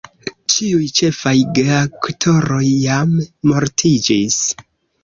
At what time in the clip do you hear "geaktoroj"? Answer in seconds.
1.59-2.65